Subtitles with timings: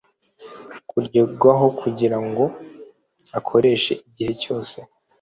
[0.89, 2.45] kugerwaho kugira ngo
[3.37, 4.77] akoreshwe igihe cyose